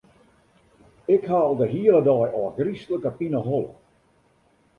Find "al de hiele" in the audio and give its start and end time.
1.47-2.01